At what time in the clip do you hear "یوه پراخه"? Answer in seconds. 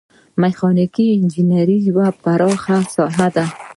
1.87-2.77